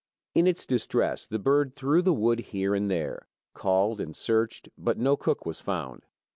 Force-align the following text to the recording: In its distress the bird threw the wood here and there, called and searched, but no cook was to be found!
In 0.33 0.47
its 0.47 0.65
distress 0.65 1.27
the 1.27 1.37
bird 1.37 1.75
threw 1.75 2.01
the 2.01 2.11
wood 2.11 2.39
here 2.39 2.73
and 2.73 2.89
there, 2.89 3.27
called 3.53 4.01
and 4.01 4.15
searched, 4.15 4.67
but 4.75 4.97
no 4.97 5.15
cook 5.15 5.45
was 5.45 5.59
to 5.59 5.63
be 5.63 5.65
found! 5.67 6.05